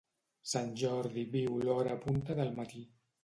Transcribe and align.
Sant 0.51 0.71
Jordi 0.83 1.25
viu 1.35 1.59
l'hora 1.67 1.99
punta 2.07 2.39
del 2.41 2.51
matí. 2.61 2.85